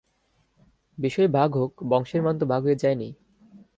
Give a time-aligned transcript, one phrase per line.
[0.97, 3.09] বিষয় ভাগ হোক, বংশের মান তো ভাগ হয়ে যায় নি।